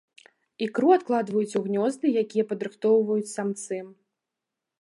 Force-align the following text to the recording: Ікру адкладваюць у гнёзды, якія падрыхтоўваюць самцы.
Ікру 0.67 0.87
адкладваюць 0.95 1.57
у 1.59 1.61
гнёзды, 1.67 2.05
якія 2.23 2.49
падрыхтоўваюць 2.53 3.33
самцы. 3.37 3.77